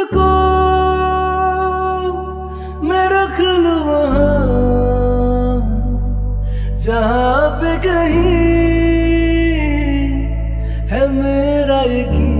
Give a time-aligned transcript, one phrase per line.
[0.00, 0.28] तुझको
[2.88, 4.36] मैं रख लूँ वहाँ,
[6.76, 8.46] जहाँ पे कहीं
[10.90, 12.38] है मेरा यकीन।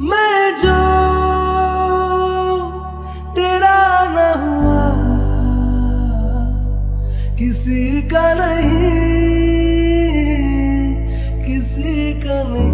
[0.00, 0.78] मैं जो
[3.34, 3.80] तेरा
[4.14, 4.84] न हुआ,
[7.38, 8.94] किसी का नहीं,
[11.44, 12.73] किसी का नहीं।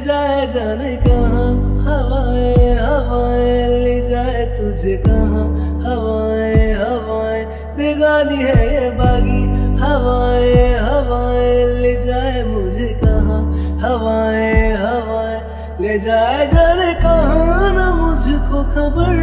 [0.00, 1.48] जाए जाने कहाँ?
[1.86, 5.42] हवाएँ हवाएँ ले जाए तुझे कहा?
[5.84, 7.44] हवाएँ हवाएँ
[7.76, 9.42] बेगानी है ये बागी।
[9.82, 13.38] हवाएँ हवाएँ ले जाए मुझे कहा?
[13.86, 15.40] हवाएँ हवाएँ
[15.80, 17.72] ले जाए जाने कहाँ?
[17.72, 19.16] ना मुझको खबर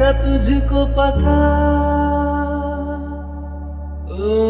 [0.00, 1.36] ना तुझको पता।
[4.10, 4.49] ओ,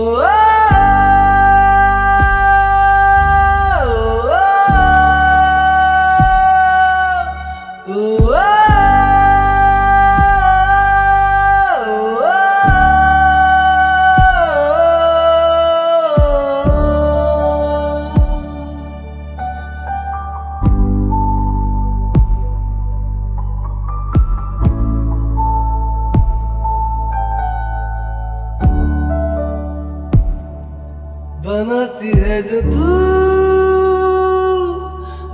[32.10, 32.86] बनाती है जो तू।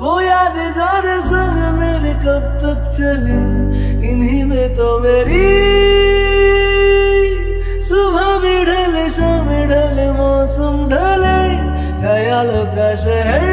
[0.00, 3.38] वो याद जाने संग मेरे कब तक चले।
[4.10, 5.44] इन्हीं में तो मेरी
[7.82, 11.40] सुबह भी ढले, शाम ढले, मौसम ढले,
[12.02, 13.44] ख्यालों का शहर।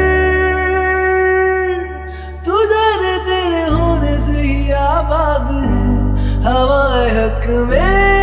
[2.44, 5.82] तू जाने तेरे होने से ही आबाद है,
[6.44, 8.14] हवाए हक में।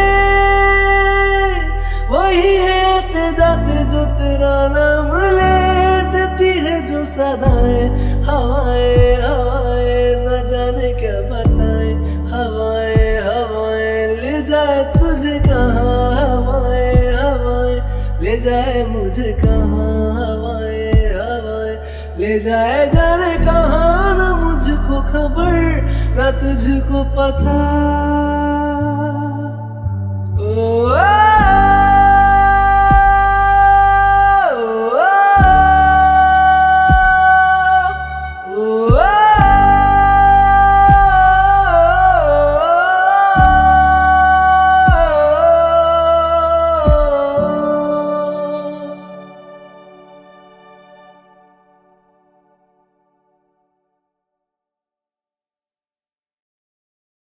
[2.12, 2.71] वही है
[4.02, 5.54] जो तेरा नाम ले
[6.10, 7.86] देती है जो सदाएँ।
[8.26, 11.94] हवाएँ हवाएँ, न जाने क्या बताएँ।
[12.34, 16.10] हवाएँ हवाएँ, ले जाए तुझे कहाँ?
[16.18, 17.78] हवाएँ हवाएँ,
[18.22, 19.94] ले जाए मुझे कहाँ?
[20.18, 21.78] हवाएँ हवाएँ,
[22.18, 24.18] ले जाए जाने कहाँ?
[24.18, 25.54] ना मुझको खबर,
[26.18, 28.41] ना तुझको पता।